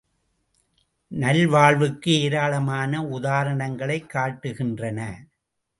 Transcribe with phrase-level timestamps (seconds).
[1.11, 4.99] நல்வாழ்வுக்கு ஏராளமான உதாரணங்களைக் காட்டுகின்றன.